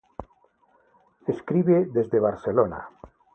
Escribe 1.27 1.85
desde 1.93 2.19
Barcelona. 2.19 2.89